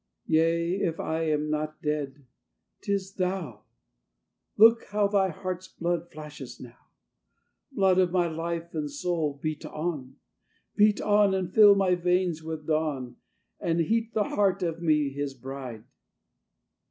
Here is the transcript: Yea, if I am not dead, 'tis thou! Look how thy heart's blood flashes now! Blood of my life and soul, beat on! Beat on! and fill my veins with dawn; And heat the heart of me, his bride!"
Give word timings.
Yea, 0.25 0.77
if 0.79 0.99
I 0.99 1.21
am 1.29 1.51
not 1.51 1.79
dead, 1.83 2.25
'tis 2.81 3.13
thou! 3.13 3.65
Look 4.57 4.85
how 4.85 5.07
thy 5.07 5.29
heart's 5.29 5.67
blood 5.67 6.09
flashes 6.09 6.59
now! 6.59 6.87
Blood 7.71 7.99
of 7.99 8.11
my 8.11 8.25
life 8.27 8.73
and 8.73 8.89
soul, 8.89 9.37
beat 9.39 9.63
on! 9.63 10.15
Beat 10.75 11.01
on! 11.01 11.35
and 11.35 11.53
fill 11.53 11.75
my 11.75 11.93
veins 11.93 12.41
with 12.41 12.65
dawn; 12.65 13.17
And 13.59 13.79
heat 13.79 14.15
the 14.15 14.23
heart 14.23 14.63
of 14.63 14.81
me, 14.81 15.09
his 15.11 15.35
bride!" 15.35 15.83